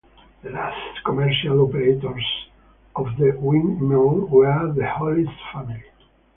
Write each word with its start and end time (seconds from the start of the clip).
The 0.41 0.49
last 0.49 1.05
commercial 1.05 1.61
operators 1.61 2.25
of 2.95 3.05
the 3.19 3.33
windmill 3.39 4.25
were 4.31 4.73
the 4.73 4.81
Hoyles 4.81 5.29
family. 5.53 5.83